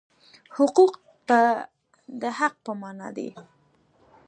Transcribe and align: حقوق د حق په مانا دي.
حقوق 0.57 0.93
د 2.21 2.23
حق 2.37 2.53
په 2.65 2.71
مانا 2.81 3.07
دي. 3.17 3.29